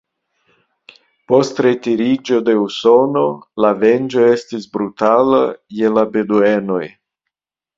Post 1.31 1.59
retiriĝo 1.65 2.39
de 2.47 2.55
Usono, 2.61 3.23
la 3.65 3.71
venĝo 3.83 4.25
estis 4.31 4.67
brutala 4.79 5.43
je 5.83 5.93
la 5.99 6.07
beduenoj. 6.17 6.85